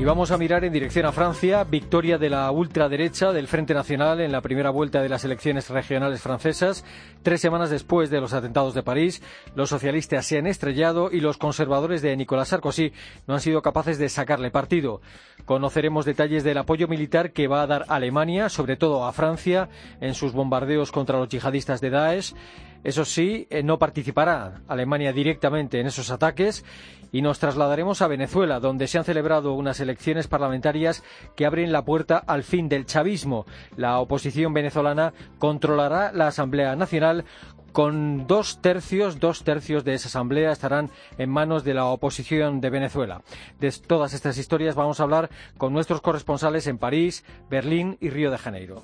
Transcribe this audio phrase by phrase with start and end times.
[0.00, 4.22] Y vamos a mirar en dirección a Francia, victoria de la ultraderecha del Frente Nacional
[4.22, 6.86] en la primera vuelta de las elecciones regionales francesas.
[7.22, 9.20] Tres semanas después de los atentados de París,
[9.54, 12.94] los socialistas se han estrellado y los conservadores de Nicolas Sarkozy
[13.26, 15.02] no han sido capaces de sacarle partido.
[15.44, 19.68] Conoceremos detalles del apoyo militar que va a dar Alemania, sobre todo a Francia,
[20.00, 22.34] en sus bombardeos contra los yihadistas de Daesh.
[22.84, 26.64] Eso sí, eh, no participará Alemania directamente en esos ataques
[27.12, 31.02] y nos trasladaremos a Venezuela, donde se han celebrado unas elecciones parlamentarias
[31.36, 33.46] que abren la puerta al fin del chavismo.
[33.76, 37.24] La oposición venezolana controlará la Asamblea Nacional
[37.72, 42.70] con dos tercios, dos tercios de esa asamblea estarán en manos de la oposición de
[42.70, 43.22] Venezuela.
[43.60, 48.30] De todas estas historias vamos a hablar con nuestros corresponsales en París, Berlín y Río
[48.30, 48.82] de Janeiro.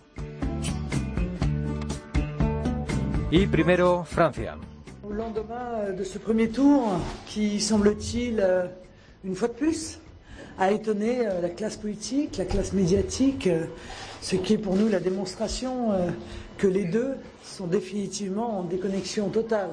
[3.33, 4.57] Y primero, Francia.
[5.03, 6.93] Au lendemain de ce premier tour,
[7.27, 8.67] qui semble-t-il, euh,
[9.25, 9.99] une fois de plus,
[10.61, 13.67] a étonné euh, la classe politique, la classe médiatique, euh,
[14.21, 15.91] ce qui est pour nous la démonstration
[16.57, 19.71] que les deux sont définitivement en déconnexion totale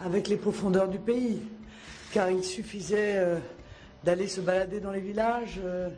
[0.00, 1.40] avec les profondeurs du pays,
[2.12, 3.22] car il suffisait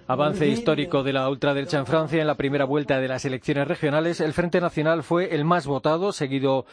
[0.06, 4.20] Avance histórico de la ultraderecha en Francia en la primera vuelta de las elecciones regionales.
[4.20, 6.66] El Frente Nacional fue el más votado, seguido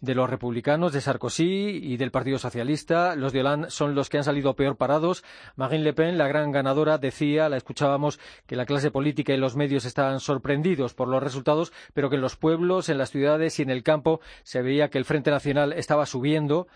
[0.00, 3.16] de los republicanos, de Sarkozy y del Partido Socialista.
[3.16, 5.24] Los de Hollande son los que han salido peor parados.
[5.56, 9.56] Marine Le Pen, la gran ganadora, decía, la escuchábamos, que la clase política y los
[9.56, 13.62] medios estaban sorprendidos por los resultados, pero que en los pueblos, en las ciudades y
[13.62, 16.68] en el campo se veía que el Frente Nacional estaba subiendo.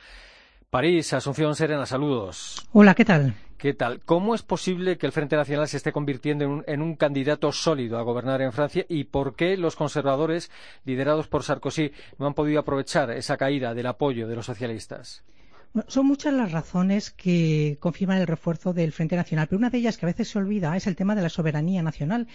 [0.70, 2.64] París, Asunción Serena, saludos.
[2.72, 3.34] Hola, ¿qué tal?
[3.58, 3.98] ¿Qué tal?
[4.04, 8.02] ¿Cómo es posible que el Frente Nacional se esté convirtiendo en un, candidato sólido a
[8.02, 10.48] gobernar en Francia y por qué los conservadores,
[10.84, 15.24] liderados por Sarkozy, no han podido aprovechar esa caída del apoyo de los socialistas?
[15.86, 19.96] son muchas las razones que confirman el refuerzo del Frente Nacional, pero una de ellas
[19.98, 22.28] que a veces se olvida es el tema de la soberanía nacional.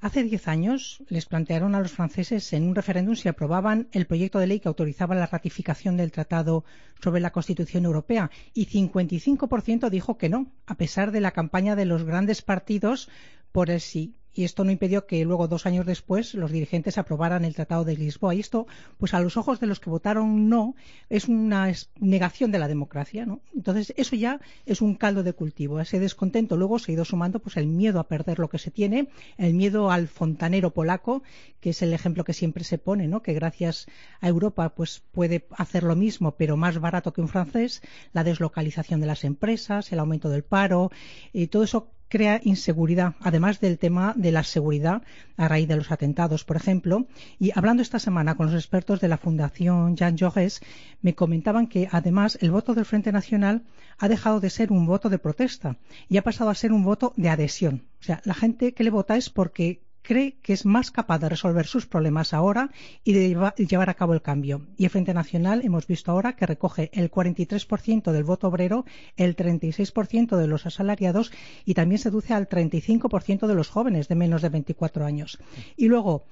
[0.00, 4.38] Hace diez años les plantearon a los franceses en un referéndum si aprobaban el proyecto
[4.38, 6.64] de ley que autorizaba la ratificación del Tratado
[7.02, 11.84] sobre la Constitución Europea y 55% dijo que no, a pesar de la campaña de
[11.84, 13.08] los grandes partidos
[13.50, 17.44] por el sí y esto no impidió que luego, dos años después, los dirigentes aprobaran
[17.44, 18.34] el Tratado de Lisboa.
[18.34, 18.66] Y esto,
[18.96, 20.74] pues a los ojos de los que votaron no,
[21.08, 23.26] es una negación de la democracia.
[23.26, 23.40] ¿no?
[23.54, 25.80] Entonces, eso ya es un caldo de cultivo.
[25.80, 28.70] Ese descontento luego se ha ido sumando pues, el miedo a perder lo que se
[28.70, 29.08] tiene,
[29.38, 31.22] el miedo al fontanero polaco,
[31.60, 33.22] que es el ejemplo que siempre se pone, ¿no?
[33.22, 33.86] que gracias
[34.20, 39.00] a Europa pues, puede hacer lo mismo, pero más barato que un francés, la deslocalización
[39.00, 40.90] de las empresas, el aumento del paro,
[41.32, 45.02] y todo eso crea inseguridad, además del tema de la seguridad
[45.36, 47.06] a raíz de los atentados, por ejemplo.
[47.38, 50.60] Y hablando esta semana con los expertos de la Fundación Jean Jaurès,
[51.02, 53.62] me comentaban que además el voto del Frente Nacional
[53.98, 55.76] ha dejado de ser un voto de protesta
[56.08, 57.84] y ha pasado a ser un voto de adhesión.
[58.00, 61.28] O sea, la gente que le vota es porque cree que es más capaz de
[61.28, 62.70] resolver sus problemas ahora
[63.04, 63.36] y de
[63.68, 64.66] llevar a cabo el cambio.
[64.78, 68.86] Y el Frente Nacional hemos visto ahora que recoge el 43% del voto obrero,
[69.18, 71.30] el 36% de los asalariados
[71.66, 75.38] y también seduce al 35% de los jóvenes de menos de 24 años.
[75.76, 76.24] Y luego,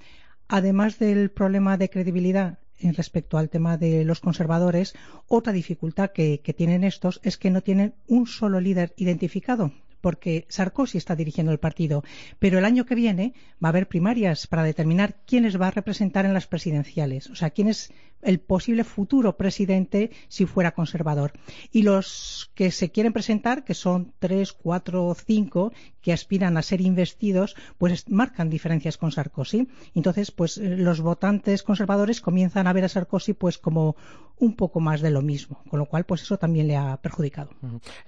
[0.49, 4.95] además del problema de credibilidad respecto al tema de los conservadores,
[5.29, 10.99] otra dificultad que, tienen estos es que no tienen un solo líder identificado porque Sarkozy
[10.99, 12.05] está dirigiendo el partido,
[12.39, 15.73] pero el año que viene va a haber primarias para determinar quién les va a
[15.73, 17.93] representar en las presidenciales, o sea, quién es
[18.23, 21.33] el posible futuro presidente si fuera conservador.
[21.71, 26.81] Y los que se quieren presentar, que son tres, cuatro, cinco, que aspiran a ser
[26.81, 29.69] investidos, pues marcan diferencias con Sarkozy.
[29.95, 33.97] Entonces, pues eh, los votantes conservadores comienzan a ver a Sarkozy pues como
[34.39, 37.51] un poco más de lo mismo, con lo cual pues eso también le ha perjudicado.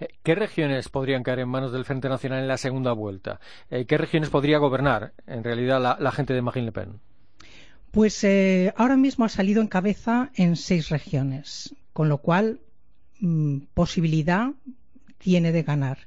[0.00, 3.40] Eh, ¿Qué regiones podrían caer en manos del Frente Nacional en la segunda vuelta?
[3.70, 7.00] Eh, ¿Qué regiones podría gobernar en realidad la, gente de Marine Le Pen?
[7.90, 12.60] Pues eh, ahora mismo ha salido en cabeza en seis regiones, con lo cual
[13.20, 14.50] mm, posibilidad
[15.18, 15.98] tiene de ganar.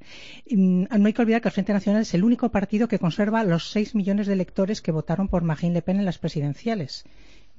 [0.49, 3.43] Mm, no hay que olvidar que el Frente Nacional es el único partido que conserva
[3.43, 7.05] los seis millones de electores que votaron por Marine Le Pen en las presidenciales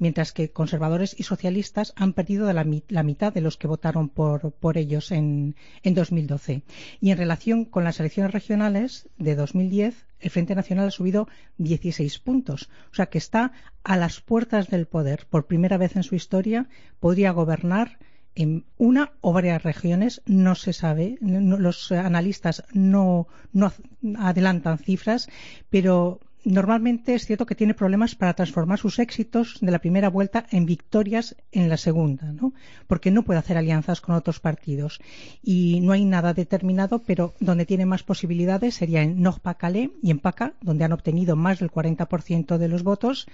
[0.02, 2.64] mientras que conservadores y socialistas han perdido la,
[3.04, 5.54] mitad de los que votaron por, ellos en,
[5.84, 6.64] en 2012.
[7.00, 11.28] Y en relación con las elecciones regionales de 2010, el Frente Nacional ha subido
[11.58, 12.68] 16 puntos.
[12.90, 13.52] O sea que está
[13.84, 15.28] a las puertas del poder.
[15.30, 16.66] Por primera vez en su historia
[16.98, 18.00] podría gobernar
[18.34, 23.72] en una o varias regiones, no se sabe, los analistas no, no
[24.18, 25.28] adelantan cifras,
[25.70, 30.46] pero normalmente es cierto que tiene problemas para transformar sus éxitos de la primera vuelta
[30.50, 32.52] en victorias en la segunda, ¿no?
[32.86, 35.00] Porque no puede hacer alianzas con otros partidos.
[35.42, 40.18] Y no hay nada determinado, pero donde tiene más posibilidades sería en Nord-Pas-Calais y en
[40.18, 43.26] PACA, donde han obtenido más del 40% de los votos.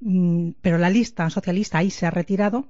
[0.00, 2.66] Mm, pero la lista socialista ahí se ha retirado,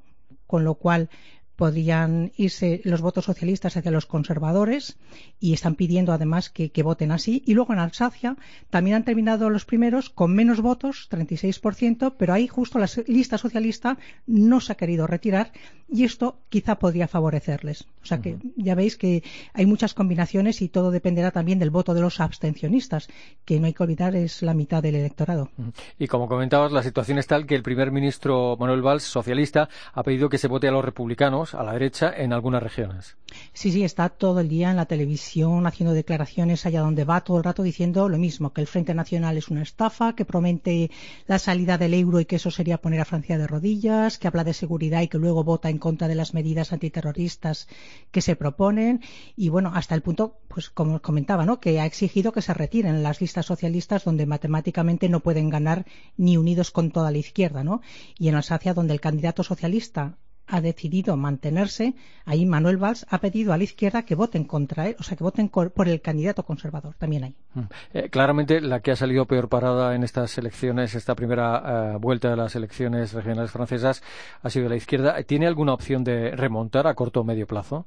[0.47, 1.09] con lo cual
[1.57, 4.99] podrían irse los votos socialistas hacia los conservadores
[5.41, 7.43] y están pidiendo además que, voten así.
[7.47, 8.37] Y luego en Alsacia
[8.71, 13.99] también han terminado los primeros con menos votos, 36%, pero ahí justo la lista socialista
[14.27, 15.53] no se ha querido retirar
[15.89, 17.87] y esto quizá podría favorecerles.
[18.03, 21.95] O sea que ya veis que hay muchas combinaciones y todo dependerá también del voto
[21.95, 23.09] de los abstencionistas,
[23.45, 25.51] que no hay que olvidar es la mitad del electorado.
[25.99, 30.03] Y como comentabas, la situación es tal que el primer ministro Manuel Valls, socialista, ha
[30.03, 33.17] pedido que se vote a los republicanos a la derecha, en algunas regiones.
[33.53, 37.39] Sí, sí, está todo el día en la televisión haciendo declaraciones allá donde va, todo
[37.39, 40.91] el rato diciendo lo mismo, que el Frente Nacional es una estafa, que promete
[41.27, 44.45] la salida del euro y que eso sería poner a Francia de rodillas, que habla
[44.45, 47.69] de seguridad y que luego vota en contra de las medidas antiterroristas
[48.11, 49.03] que se proponen.
[49.37, 51.61] Y bueno, hasta el punto, pues como comentaba, ¿no?
[51.61, 56.37] que ha exigido que se retiren las listas socialistas donde matemáticamente no pueden ganar ni
[56.37, 57.65] unidos con toda la izquierda.
[57.65, 57.81] ¿no?
[58.19, 61.95] Y en Alsacia, donde el candidato socialista ha decidido mantenerse,
[62.25, 65.25] ahí Manuel Valls ha pedido a la izquierda que voten contra él, o sea, que
[65.25, 67.35] voten por el candidato conservador, también hay.
[67.55, 67.61] Mm.
[67.95, 72.31] Eh, claramente, la que ha salido peor parada en estas elecciones, esta primera eh, vuelta
[72.31, 74.03] de las elecciones regionales francesas,
[74.43, 75.23] ha sido la izquierda.
[75.25, 77.87] ¿Tiene alguna opción de remontar a corto o medio plazo?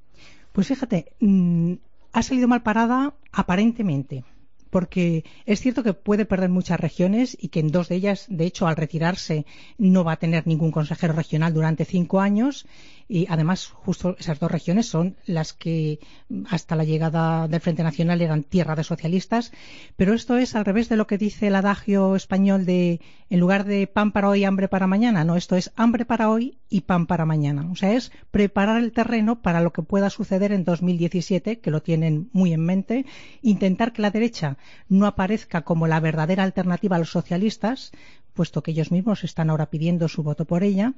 [0.52, 1.74] Pues fíjate, mm,
[2.14, 4.24] ha salido mal parada aparentemente
[4.70, 8.46] porque es cierto que puede perder muchas regiones y que en dos de ellas, de
[8.46, 9.46] hecho, al retirarse
[9.78, 12.66] no va a tener ningún consejero regional durante cinco años
[13.10, 16.00] y además justo esas dos regiones son las que
[16.48, 19.52] hasta la llegada del Frente Nacional eran tierra de socialistas,
[19.98, 23.02] pero esto es al revés de lo que dice el adagio español de
[23.32, 26.58] en lugar de pan para hoy, hambre para mañana, no, esto es hambre para hoy
[26.70, 27.70] y pan para mañana.
[27.72, 31.82] O sea, es preparar el terreno para lo que pueda suceder en 2017, que lo
[31.82, 33.06] tienen muy en mente,
[33.42, 34.58] intentar que la derecha
[34.88, 37.92] no aparezca como la verdadera alternativa a los socialistas,
[38.40, 40.94] puesto que ellos mismos están ahora pidiendo su voto por ella,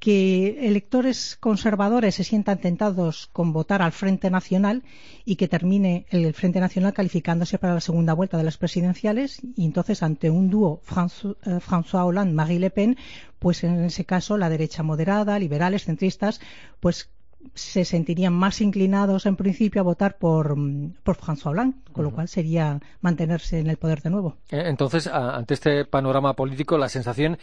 [0.00, 4.82] que electores conservadores se sientan tentados con votar al Frente Nacional
[5.24, 9.40] y que termine el Frente Nacional calificándose para la segunda vuelta de las presidenciales.
[9.54, 12.96] Y entonces ante un dúo eh, François Hollande-Marie Le Pen,
[13.38, 16.40] pues en ese caso la derecha moderada, liberales, centristas,
[16.80, 17.08] pues
[17.54, 20.56] se sentirían más inclinados en principio a votar por,
[21.02, 24.36] por François Hollande, con lo cual sería mantenerse en el poder de nuevo.
[24.50, 27.38] Eh, entonces, ante este panorama político, la sensación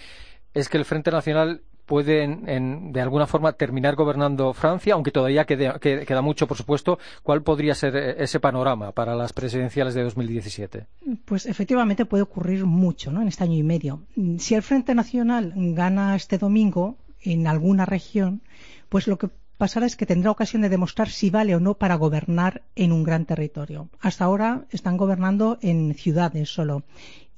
[0.53, 6.21] es que el Frente Nacional puede, de alguna forma, terminar gobernando Francia, aunque todavía queda
[6.21, 6.99] mucho, por supuesto.
[7.23, 10.85] ¿Cuál podría ser eh, ese panorama para las presidenciales de 2017?
[11.25, 13.21] Pues efectivamente puede ocurrir mucho ¿no?
[13.21, 14.03] en este año y medio.
[14.37, 18.41] Si el Frente Nacional gana este domingo en alguna región,
[18.89, 21.95] pues lo que pasará es que tendrá ocasión de demostrar si vale o no para
[21.95, 23.89] gobernar en un gran territorio.
[23.99, 26.83] Hasta ahora están gobernando en ciudades solo.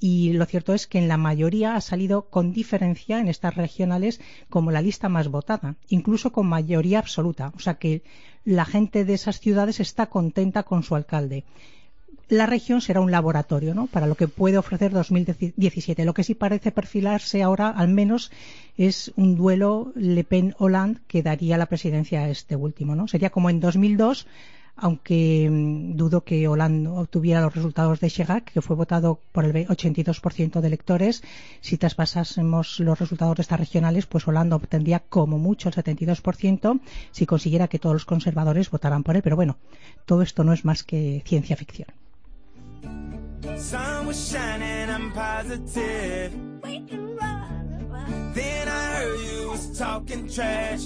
[0.02, 4.22] Y lo cierto es que en la mayoría ha salido con diferencia en estas regionales
[4.50, 7.52] como la lista más votada, incluso con mayoría absoluta.
[7.56, 8.04] O sea que
[8.46, 11.44] la gente de esas ciudades está contenta con su alcalde
[12.30, 13.88] la región será un laboratorio ¿no?
[13.88, 16.06] para lo que puede ofrecer 2017.
[16.06, 18.32] Lo que sí parece perfilarse ahora, al menos,
[18.78, 22.96] es un duelo Le Pen-Hollande que daría la presidencia a este último.
[22.96, 23.08] ¿no?
[23.08, 24.28] Sería como en 2002,
[24.76, 29.68] aunque mm, dudo que Hollande obtuviera los resultados de Chirac, que fue votado por el
[29.68, 31.24] 82% de electores.
[31.62, 36.80] Si traspasásemos los resultados de estas regionales, pues Hollande obtendría como mucho el 72%
[37.12, 39.24] si consiguiera que todos los conservadores votaran por él.
[39.24, 39.58] Pero bueno,
[40.06, 41.88] todo esto no es más que ciencia ficción.
[43.58, 46.34] Sun was shining, I'm positive.
[46.64, 50.86] We can run, Then I heard you was talking trash.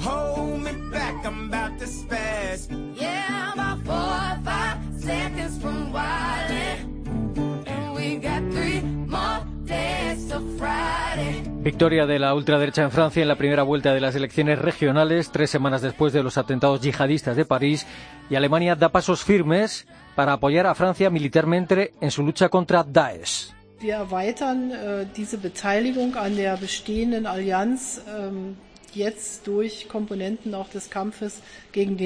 [0.00, 2.68] Hold me back, I'm about to spaz.
[3.00, 7.66] Yeah, I'm about four or five seconds from wildin'.
[7.66, 11.53] And we got three more days till Friday.
[11.64, 15.48] Victoria de la ultraderecha en Francia en la primera vuelta de las elecciones regionales, tres
[15.48, 17.86] semanas después de los atentados yihadistas de París,
[18.28, 23.54] y Alemania da pasos firmes para apoyar a Francia militarmente en su lucha contra Daesh.
[23.80, 23.94] Äh,
[28.06, 28.56] ähm,
[28.94, 31.40] jetzt durch Komponenten auch des Kampfes
[31.72, 31.96] gegen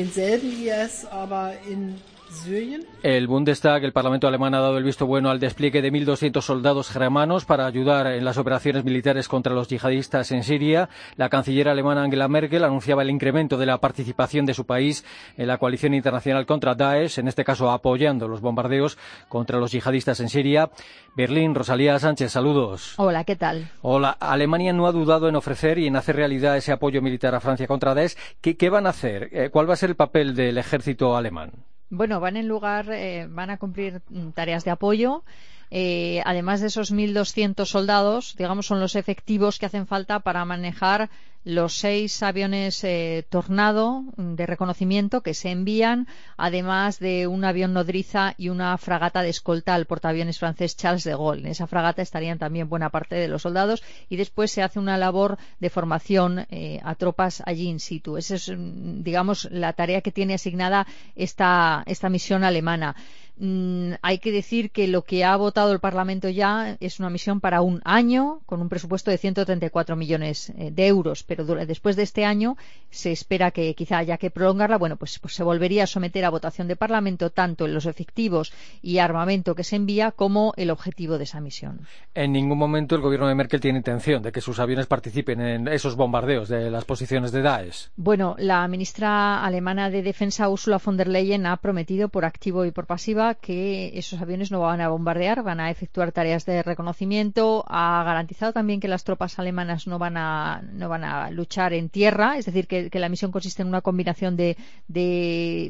[3.02, 6.90] El Bundestag, el Parlamento alemán, ha dado el visto bueno al despliegue de 1.200 soldados
[6.90, 10.88] germanos para ayudar en las operaciones militares contra los yihadistas en Siria.
[11.16, 15.04] La canciller alemana Angela Merkel anunciaba el incremento de la participación de su país
[15.36, 20.20] en la coalición internacional contra Daesh, en este caso apoyando los bombardeos contra los yihadistas
[20.20, 20.70] en Siria.
[21.16, 22.94] Berlín, Rosalía Sánchez, saludos.
[22.98, 23.70] Hola, ¿qué tal?
[23.82, 24.10] Hola.
[24.20, 27.66] Alemania no ha dudado en ofrecer y en hacer realidad ese apoyo militar a Francia
[27.66, 28.16] contra Daesh.
[28.40, 29.28] ¿Qué, van a hacer?
[29.32, 31.52] Eh, ¿Cuál va a ser el papel del ejército alemán?
[31.90, 35.24] Bueno, van en lugar, eh, van a cumplir mm, tareas de apoyo.
[35.70, 41.10] Eh, además de esos 1.200 soldados, digamos, son los efectivos que hacen falta para manejar
[41.48, 48.34] los seis aviones eh, Tornado de reconocimiento que se envían, además de un avión nodriza
[48.36, 51.40] y una fragata de escolta al portaaviones francés Charles de Gaulle.
[51.40, 54.98] En esa fragata estarían también buena parte de los soldados y después se hace una
[54.98, 58.18] labor de formación eh, a tropas allí in situ.
[58.18, 60.86] Esa es, mm, digamos, la tarea que tiene asignada
[61.16, 62.94] esta, esta misión alemana.
[63.40, 67.40] Mm, hay que decir que lo que ha votado el Parlamento ya es una misión
[67.40, 72.02] para un año con un presupuesto de 134 millones eh, de euros, pero después de
[72.02, 72.56] este año
[72.90, 74.76] se espera que quizá haya que prolongarla.
[74.78, 78.52] Bueno, pues, pues, se volvería a someter a votación de Parlamento tanto en los efectivos
[78.82, 81.86] y armamento que se envía como el objetivo de esa misión.
[82.14, 85.68] En ningún momento el gobierno de Merkel tiene intención de que sus aviones participen en
[85.68, 87.90] esos bombardeos de las posiciones de Daesh.
[87.96, 92.72] Bueno, la ministra alemana de Defensa, Ursula von der Leyen, ha prometido por activo y
[92.72, 97.64] por pasiva que esos aviones no van a bombardear, van a efectuar tareas de reconocimiento.
[97.68, 101.88] Ha garantizado también que las tropas alemanas no van a, no van a luchar en
[101.88, 104.56] tierra, es decir, que, la misión consiste en una combinación de,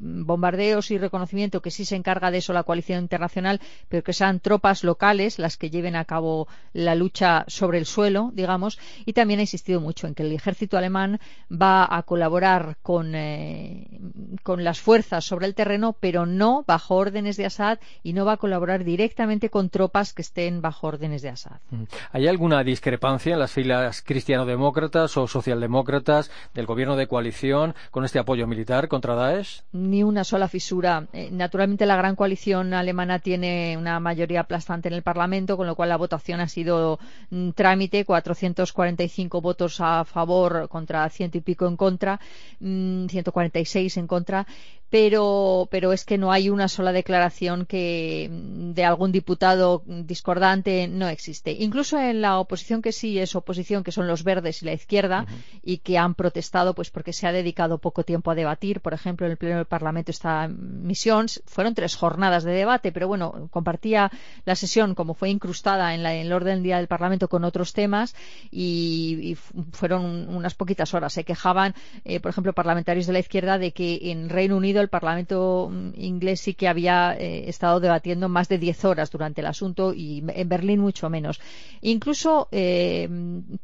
[0.03, 4.41] bombardeos y reconocimiento, que sí se encarga de eso la coalición internacional, pero que sean
[4.41, 8.79] tropas locales las que lleven a cabo la lucha sobre el suelo, digamos.
[9.05, 14.01] Y también ha insistido mucho en que el ejército alemán va a colaborar con, eh,
[14.43, 18.33] con las fuerzas sobre el terreno, pero no bajo órdenes de Assad y no va
[18.33, 21.59] a colaborar directamente con tropas que estén bajo órdenes de Assad.
[21.71, 21.83] Mm.
[22.13, 28.19] ¿Hay alguna discrepancia en las filas cristiano-demócratas o socialdemócratas del gobierno de coalición con este
[28.19, 29.63] apoyo militar contra Daesh?
[29.73, 31.07] Ni una sola fisura.
[31.13, 35.75] Eh, naturalmente la gran coalición alemana tiene una mayoría aplastante en el Parlamento, con lo
[35.75, 36.99] cual la votación ha sido
[37.31, 42.21] un trámite, 445 votos a favor contra ciento y pico en contra,
[42.61, 44.47] 146 mm, en contra
[44.91, 47.38] pero, pero es que no hay una sola declaración
[47.69, 51.53] que mm, de algún diputado discordante no existe.
[51.53, 55.27] Incluso en la oposición que sí es oposición, que son los verdes y la izquierda,
[55.63, 58.81] y que han protestado pues porque se ha dedicado poco tiempo a debatir.
[58.81, 63.09] Por ejemplo, en el Pleno del Parlamento esta misión fueron tres jornadas de debate, pero
[63.09, 64.11] bueno, compartía
[64.45, 68.15] la sesión como fue incrustada en, el orden del día del Parlamento con otros temas
[68.51, 69.37] y,
[69.73, 71.13] fueron unas poquitas horas.
[71.13, 74.89] Se quejaban, eh, por ejemplo, parlamentarios de la izquierda de que en Reino Unido el
[74.89, 79.47] Parlamento mm, inglés sí que había eh, estado debatiendo más de diez horas durante el
[79.49, 81.41] asunto y en Berlín mucho menos.
[81.81, 83.09] Incluso eh,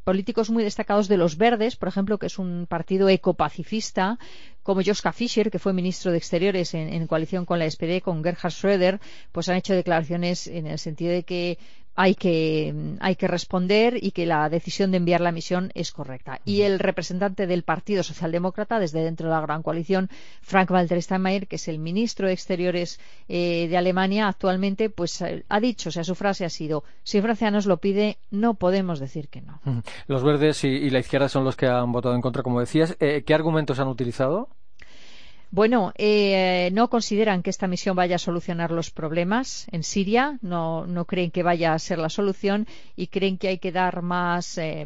[0.03, 4.19] políticos muy destacados de los Verdes, por ejemplo, que es un partido ecopacifista,
[4.61, 8.23] como Joschka Fischer, que fue ministro de Exteriores en, en, coalición con la SPD, con
[8.23, 8.99] Gerhard Schröder,
[9.31, 11.57] pues han hecho declaraciones en el sentido de que
[11.95, 16.41] hay que, hay que responder y que la decisión de enviar la misión es correcta.
[16.45, 20.09] Y el representante del Partido Socialdemócrata, desde dentro de la gran coalición,
[20.41, 22.99] Frank-Walter Steinmeier, que es el ministro de Exteriores
[23.29, 27.21] eh, de Alemania actualmente, pues eh, ha dicho, o sea, su frase ha sido, si
[27.21, 29.59] Francia nos lo pide, no podemos decir que no.
[30.07, 32.95] Los verdes y, la izquierda son los que han votado en contra, como decías.
[32.99, 34.49] Eh, ¿Qué argumentos han utilizado?
[35.51, 40.85] Bueno, eh, no consideran que esta misión vaya a solucionar los problemas en Siria, no,
[41.07, 44.85] creen que vaya a ser la solución y creen que hay que dar más, eh,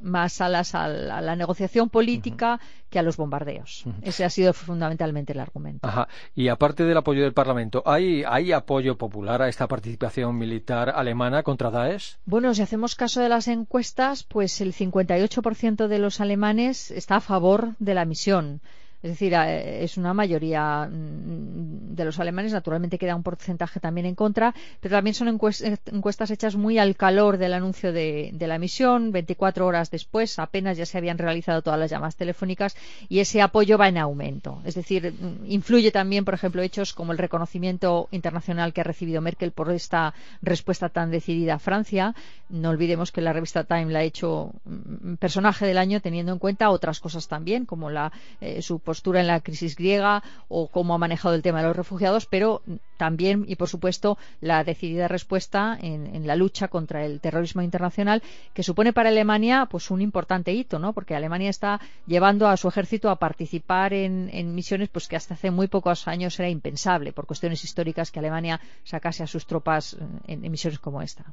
[0.00, 2.60] más alas a la, negociación política
[2.90, 3.84] que a los bombardeos.
[4.02, 5.88] Ese ha sido fundamentalmente el argumento.
[6.34, 11.42] Y aparte del apoyo del Parlamento, ¿hay, ¿hay apoyo popular a esta participación militar alemana
[11.42, 12.18] contra Daesh?
[12.24, 17.20] Bueno, si hacemos caso de las encuestas, pues el 58% de los alemanes está a
[17.20, 18.60] favor de la misión.
[19.04, 22.54] Es decir, eh, es una mayoría mm, de los alemanes.
[22.54, 27.36] Naturalmente queda un porcentaje también en contra, pero también son encuestas hechas muy al calor
[27.36, 29.12] del anuncio de, la emisión.
[29.12, 32.76] 24 horas después apenas ya se habían realizado todas las llamadas telefónicas
[33.10, 34.62] y ese apoyo va en aumento.
[34.64, 39.20] Es decir, mm, influye también, por ejemplo, hechos como el reconocimiento internacional que ha recibido
[39.20, 42.14] Merkel por esta respuesta tan decidida a Francia.
[42.48, 46.38] No olvidemos que la revista Time la ha hecho mm, personaje del año teniendo en
[46.38, 48.62] cuenta otras cosas también, como la eh,
[48.94, 52.62] postura en la crisis griega o cómo ha manejado el tema de los refugiados, pero
[52.96, 58.22] también y por supuesto la decidida respuesta en, la lucha contra el terrorismo internacional
[58.54, 60.92] que supone para Alemania pues un importante hito, ¿no?
[60.92, 65.50] Porque Alemania está llevando a su ejército a participar en, misiones pues que hasta hace
[65.50, 69.96] muy pocos años era impensable por cuestiones históricas que Alemania sacase a sus tropas
[70.28, 71.24] en, en misiones como esta.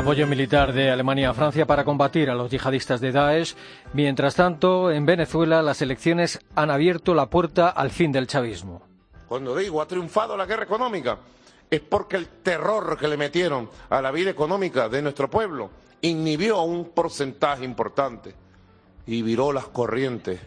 [0.00, 3.54] Apoyo militar de Alemania a Francia para combatir a los yihadistas de Daesh.
[3.92, 8.80] Mientras tanto, en Venezuela las elecciones han abierto la puerta al fin del chavismo.
[9.28, 11.18] Cuando digo ha triunfado la guerra económica,
[11.70, 15.68] es porque el terror que le metieron a la vida económica de nuestro pueblo
[16.00, 18.34] inhibió a un porcentaje importante
[19.06, 20.40] y viró las corrientes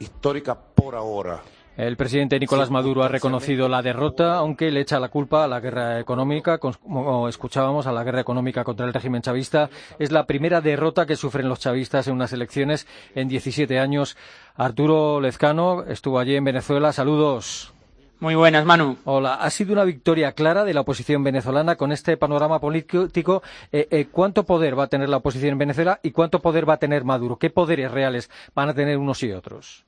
[0.00, 1.40] históricas por ahora.
[1.78, 5.60] El presidente Nicolás Maduro ha reconocido la derrota, aunque le echa la culpa a la
[5.60, 9.70] guerra económica, como escuchábamos, a la guerra económica contra el régimen chavista.
[10.00, 14.16] Es la primera derrota que sufren los chavistas en unas elecciones en 17 años.
[14.56, 16.92] Arturo Lezcano estuvo allí en Venezuela.
[16.92, 17.72] Saludos.
[18.18, 18.96] Muy buenas, Manu.
[19.04, 19.34] Hola.
[19.34, 23.40] Ha sido una victoria clara de la oposición venezolana con este panorama político.
[23.70, 26.74] Eh, eh, ¿Cuánto poder va a tener la oposición en Venezuela y cuánto poder va
[26.74, 27.36] a tener Maduro?
[27.36, 29.87] ¿Qué poderes reales van a tener unos y otros?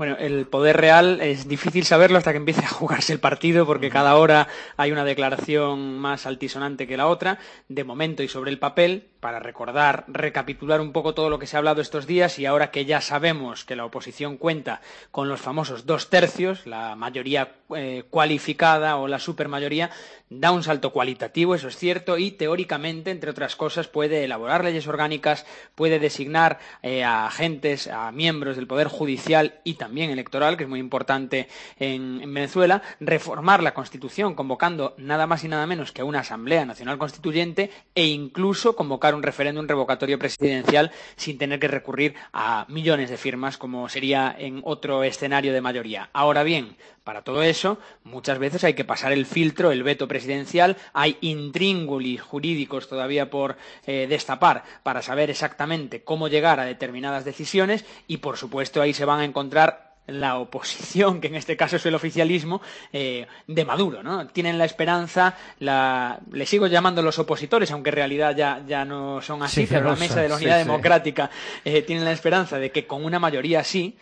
[0.00, 3.90] Bueno, el poder real es difícil saberlo hasta que empiece a jugarse el partido, porque
[3.90, 7.38] cada hora hay una declaración más altisonante que la otra.
[7.68, 11.56] De momento y sobre el papel, para recordar, recapitular un poco todo lo que se
[11.56, 14.80] ha hablado estos días y ahora que ya sabemos que la oposición cuenta
[15.10, 19.90] con los famosos dos tercios, la mayoría eh, cualificada o la supermayoría,
[20.30, 24.86] da un salto cualitativo, eso es cierto, y teóricamente, entre otras cosas, puede elaborar leyes
[24.86, 30.64] orgánicas, puede designar eh, a agentes, a miembros del Poder Judicial y también electoral, que
[30.64, 35.92] es muy importante en, en Venezuela, reformar la Constitución, convocando nada más y nada menos
[35.92, 41.68] que una Asamblea Nacional Constituyente e incluso convocar un referéndum revocatorio presidencial sin tener que
[41.68, 46.10] recurrir a millones de firmas como sería en otro escenario de mayoría.
[46.12, 50.76] Ahora bien, para todo eso, muchas veces hay que pasar el filtro, el veto presidencial,
[50.92, 53.56] hay intríngulis jurídicos todavía por
[53.86, 59.06] eh, destapar para saber exactamente cómo llegar a determinadas decisiones y, por supuesto, ahí se
[59.06, 62.60] van a encontrar la oposición, que en este caso es el oficialismo,
[62.92, 64.26] eh, de Maduro, ¿no?
[64.28, 69.22] Tienen la esperanza, la, le sigo llamando los opositores, aunque en realidad ya, ya no
[69.22, 71.30] son así, pero la mesa de la unidad democrática
[71.64, 73.96] eh, tienen la esperanza de que con una mayoría así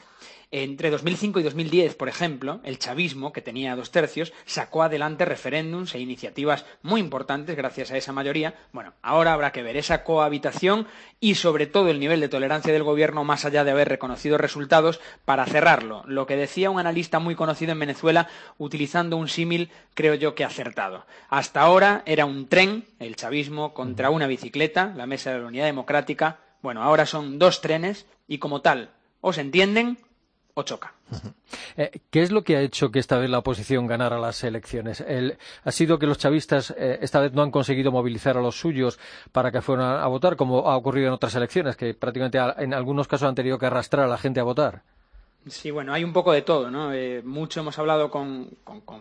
[0.51, 5.95] entre 2005 y 2010, por ejemplo, el chavismo, que tenía dos tercios, sacó adelante referéndums
[5.95, 8.55] e iniciativas muy importantes gracias a esa mayoría.
[8.73, 10.87] Bueno, ahora habrá que ver esa cohabitación
[11.21, 15.01] y, sobre todo, el nivel de tolerancia del gobierno más allá de haber reconocido resultados
[15.27, 16.03] para cerrarlo.
[16.07, 20.45] Lo que decía un analista muy conocido en Venezuela, utilizando un símil, creo yo que
[20.45, 21.05] acertado.
[21.29, 25.67] Hasta ahora era un tren, el chavismo, contra una bicicleta, la Mesa de la Unidad
[25.67, 26.39] Democrática.
[26.63, 29.99] Bueno, ahora son dos trenes y, como tal, o se entienden
[30.59, 30.93] o choca.
[31.77, 35.05] Eh, ¿Qué es lo que ha hecho que esta vez la oposición ganara las elecciones?
[35.65, 38.99] ¿Ha sido que los chavistas eh, esta vez no han conseguido movilizar a los suyos
[39.33, 43.07] para que fueran a votar, como ha ocurrido en otras elecciones, que prácticamente en algunos
[43.07, 44.83] casos han tenido que arrastrar a la gente a votar?
[45.47, 46.93] Sí, bueno, hay un poco de todo, ¿no?
[46.93, 48.51] Eh, mucho hemos hablado con,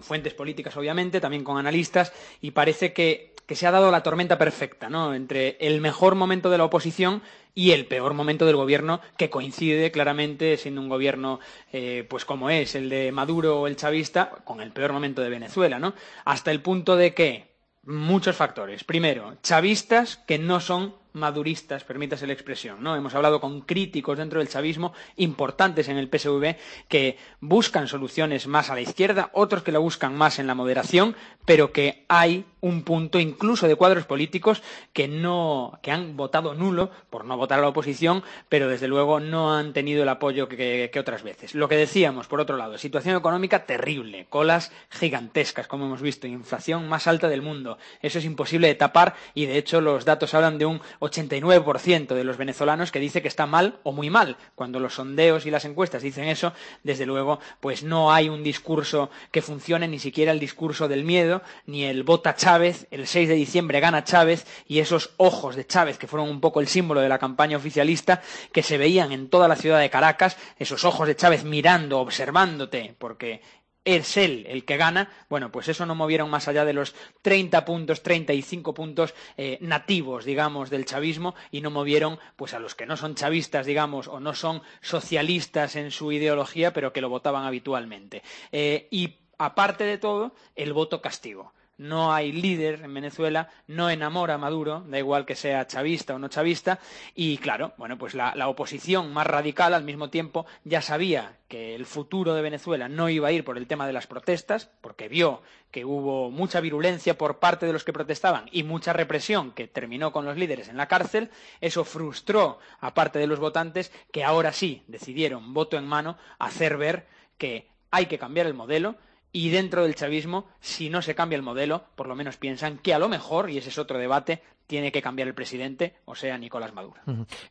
[0.01, 4.89] fuentes políticas, obviamente, también con analistas, y parece que, se ha dado la tormenta perfecta,
[4.89, 5.13] ¿no?
[5.13, 7.21] Entre el mejor momento de la oposición
[7.55, 11.39] y el peor momento del gobierno, que coincide claramente, siendo un gobierno,
[11.73, 15.29] eh, pues como es el de Maduro o el chavista, con el peor momento de
[15.29, 15.93] Venezuela, ¿no?
[16.25, 17.47] Hasta el punto de que
[17.83, 18.83] muchos factores.
[18.83, 22.95] Primero, chavistas que no son maduristas, permítase la expresión, ¿no?
[22.95, 26.55] Hemos hablado con críticos dentro del chavismo importantes en el PSV
[26.87, 31.15] que buscan soluciones más a la izquierda, otros que la buscan más en la moderación,
[31.45, 34.61] pero que hay un punto incluso de cuadros políticos
[34.93, 39.19] que no que han votado nulo por no votar a la oposición, pero desde luego
[39.19, 41.55] no han tenido el apoyo que, que otras veces.
[41.55, 46.89] Lo que decíamos, por otro lado, situación económica terrible, colas gigantescas, como hemos visto, inflación
[46.89, 47.77] más alta del mundo.
[48.01, 52.23] Eso es imposible de tapar y de hecho los datos hablan de un 89% de
[52.23, 54.37] los venezolanos que dice que está mal o muy mal.
[54.55, 59.09] Cuando los sondeos y las encuestas dicen eso, desde luego, pues no hay un discurso
[59.31, 63.35] que funcione, ni siquiera el discurso del miedo, ni el vota Chávez, el 6 de
[63.35, 67.09] diciembre gana Chávez, y esos ojos de Chávez, que fueron un poco el símbolo de
[67.09, 71.15] la campaña oficialista, que se veían en toda la ciudad de Caracas, esos ojos de
[71.15, 73.41] Chávez mirando, observándote, porque
[73.87, 77.63] es él el que gana, bueno, pues eso no movieron más allá de los 30
[77.63, 82.85] puntos, 35 puntos eh, nativos, digamos, del chavismo y no movieron pues a los que
[82.85, 87.45] no son chavistas, digamos, o no son socialistas en su ideología, pero que lo votaban
[87.45, 88.23] habitualmente.
[88.51, 94.35] Eh, y aparte de todo, el voto castigo no hay líder en Venezuela, no enamora
[94.35, 96.79] a Maduro, da igual que sea chavista o no chavista,
[97.13, 101.85] y claro, bueno, pues la, oposición más radical al mismo tiempo ya sabía que el
[101.85, 105.41] futuro de Venezuela no iba a ir por el tema de las protestas, porque vio
[105.71, 110.11] que hubo mucha virulencia por parte de los que protestaban y mucha represión que terminó
[110.11, 111.29] con los líderes en la cárcel,
[111.61, 116.77] eso frustró a parte de los votantes que ahora sí decidieron, voto en mano, hacer
[116.77, 118.95] ver que hay que cambiar el modelo,
[119.37, 122.95] y dentro del chavismo, si no se cambia el modelo, por lo menos piensan que
[122.95, 126.39] a lo mejor, y ese es otro debate, tiene que cambiar el presidente, o sea,
[126.39, 126.99] Nicolás Maduro.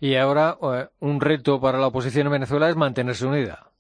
[0.01, 3.70] Y ahora eh, un reto para la oposición en Venezuela es mantenerse unida.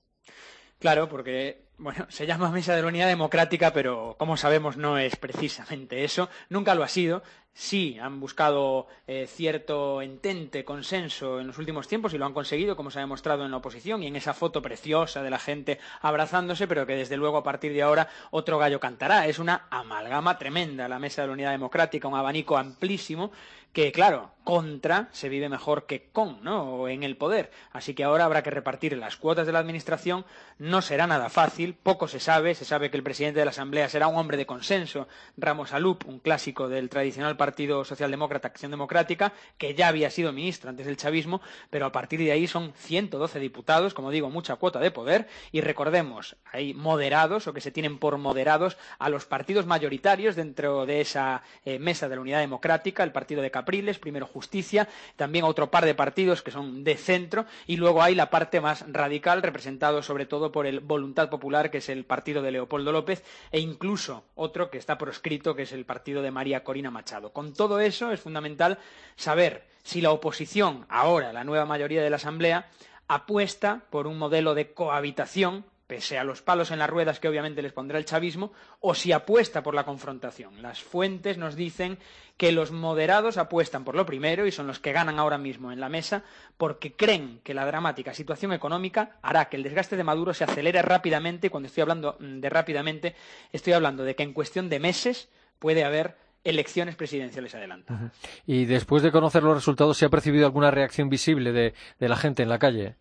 [0.78, 5.16] Claro, porque bueno, se llama Mesa de la Unidad Democrática, pero como sabemos no es
[5.16, 6.28] precisamente eso.
[6.48, 7.24] Nunca lo ha sido.
[7.58, 12.76] Sí, han buscado eh, cierto entente, consenso en los últimos tiempos y lo han conseguido,
[12.76, 15.78] como se ha demostrado en la oposición y en esa foto preciosa de la gente
[16.02, 19.26] abrazándose, pero que desde luego a partir de ahora otro gallo cantará.
[19.26, 23.32] Es una amalgama tremenda la Mesa de la Unidad Democrática, un abanico amplísimo
[23.76, 26.62] que, claro, contra se vive mejor que con, ¿no?
[26.62, 27.50] O en el poder.
[27.72, 30.24] Así que ahora habrá que repartir las cuotas de la Administración.
[30.58, 32.54] No será nada fácil, poco se sabe.
[32.54, 36.08] Se sabe que el presidente de la Asamblea será un hombre de consenso, Ramos Alup,
[36.08, 40.96] un clásico del tradicional Partido Socialdemócrata Acción Democrática, que ya había sido ministro antes del
[40.96, 45.28] chavismo, pero a partir de ahí son 112 diputados, como digo, mucha cuota de poder.
[45.52, 50.86] Y recordemos, hay moderados o que se tienen por moderados a los partidos mayoritarios dentro
[50.86, 55.44] de esa eh, mesa de la Unidad Democrática, el Partido de Capriles, primero Justicia, también
[55.44, 59.40] otro par de partidos que son de centro y luego hay la parte más radical
[59.40, 63.60] representado sobre todo por el Voluntad Popular que es el partido de Leopoldo López e
[63.60, 67.30] incluso otro que está proscrito que es el partido de María Corina Machado.
[67.36, 68.78] Con todo eso es fundamental
[69.14, 72.70] saber si la oposición, ahora la nueva mayoría de la Asamblea,
[73.08, 77.60] apuesta por un modelo de cohabitación pese a los palos en las ruedas que obviamente
[77.60, 80.62] les pondrá el chavismo, o si apuesta por la confrontación.
[80.62, 81.98] Las fuentes nos dicen
[82.38, 85.78] que los moderados apuestan por lo primero y son los que ganan ahora mismo en
[85.78, 86.24] la mesa
[86.56, 90.80] porque creen que la dramática situación económica hará que el desgaste de Maduro se acelere
[90.80, 93.14] rápidamente y cuando estoy hablando mm, de rápidamente
[93.52, 98.12] estoy hablando de que en cuestión de meses puede haber elecciones presidenciales adelantadas.
[98.46, 102.42] Y después de conocer los resultados, ¿se ha percibido alguna reacción visible de la gente
[102.42, 102.96] en la calle?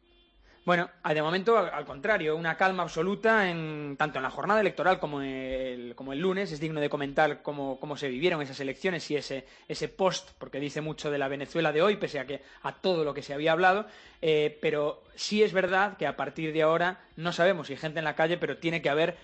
[0.66, 5.22] Bueno, de momento, al contrario, una calma absoluta en, tanto en la jornada electoral como
[5.22, 6.52] el, como el lunes.
[6.52, 10.82] Es digno de comentar cómo, se vivieron esas elecciones y ese, ese, post, porque dice
[10.82, 13.52] mucho de la Venezuela de hoy, pese a que a todo lo que se había
[13.52, 13.86] hablado.
[14.24, 18.00] Eh, pero sí es verdad que a partir de ahora no sabemos si hay gente
[18.00, 19.18] en la calle, pero tiene que haber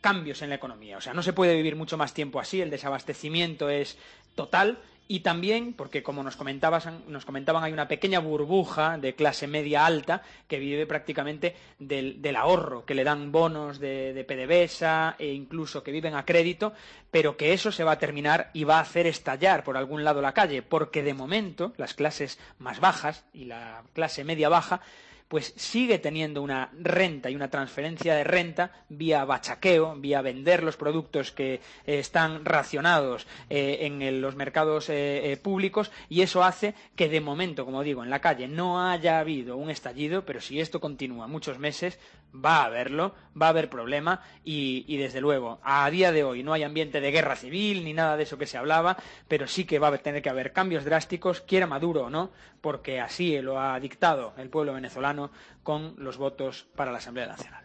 [0.00, 0.98] cambios en la economía.
[0.98, 2.60] O sea, no se puede vivir mucho más tiempo así.
[2.60, 3.98] El desabastecimiento es
[4.34, 4.78] total
[5.10, 10.22] y también, porque como nos, nos comentaban, hay una pequeña burbuja de clase media alta
[10.46, 15.90] que vive prácticamente del, ahorro, que le dan bonos de, de, PDVSA e incluso que
[15.90, 16.74] viven a crédito,
[17.10, 20.22] pero que eso se va a terminar y va a hacer estallar por algún lado
[20.22, 24.80] la calle, porque de momento las clases más bajas y la clase media baja
[25.30, 30.76] pues sigue teniendo una renta y una transferencia de renta vía bachaqueo, vía vender los
[30.76, 37.08] productos que eh, están racionados eh, en los mercados eh, públicos y eso hace que
[37.08, 40.80] de momento, como digo, en la calle no haya habido un estallido, pero si esto
[40.80, 42.00] continúa muchos meses,
[42.34, 46.42] va a haberlo, va a haber problema y, y desde luego, a día de hoy
[46.42, 48.96] no hay ambiente de guerra civil ni nada de eso que se hablaba,
[49.28, 53.00] pero sí que va a tener que haber cambios drásticos, quiera Maduro o no, porque
[53.00, 55.19] así lo ha dictado el pueblo venezolano
[55.62, 57.64] con los votos para la Asamblea Nacional.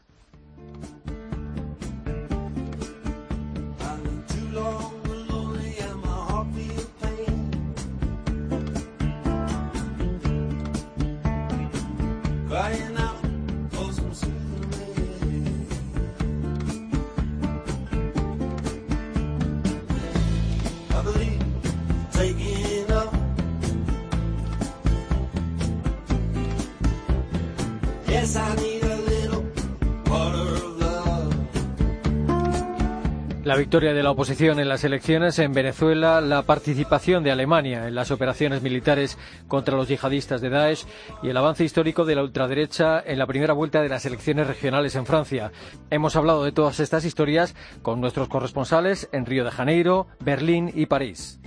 [33.46, 37.94] La victoria de la oposición en las elecciones en Venezuela, la participación de Alemania en
[37.94, 40.86] las operaciones militares contra los yihadistas de Daesh
[41.22, 44.96] y el avance histórico de la ultraderecha en la primera vuelta de las elecciones regionales
[44.96, 45.52] en Francia.
[45.92, 47.54] Hemos hablado de todas estas historias
[47.84, 51.40] con nuestros corresponsales en Río de Janeiro, Berlín y París.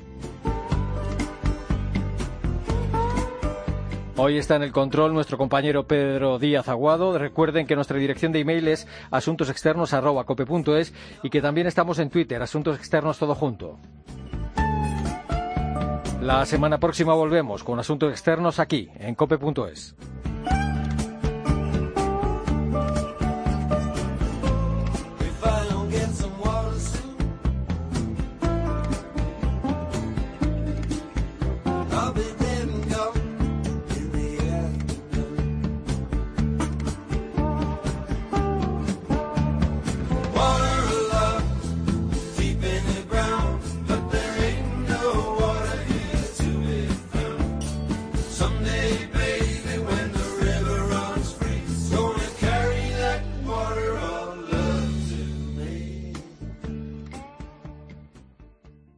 [4.21, 7.17] Hoy está en el control nuestro compañero Pedro Díaz Aguado.
[7.17, 12.77] Recuerden que nuestra dirección de email es asuntosexternos.cope.es y que también estamos en Twitter, Asuntos
[12.77, 13.79] Externos Todo Junto.
[16.21, 19.95] La semana próxima volvemos con Asuntos Externos aquí, en cope.es.